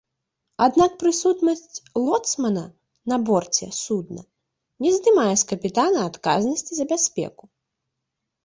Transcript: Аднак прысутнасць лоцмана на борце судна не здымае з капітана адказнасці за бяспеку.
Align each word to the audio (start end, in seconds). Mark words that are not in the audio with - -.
Аднак 0.67 0.91
прысутнасць 1.03 1.81
лоцмана 2.05 2.63
на 3.13 3.17
борце 3.27 3.67
судна 3.83 4.23
не 4.87 4.95
здымае 4.97 5.29
з 5.43 5.47
капітана 5.53 5.99
адказнасці 6.13 6.73
за 6.81 6.85
бяспеку. 6.95 7.43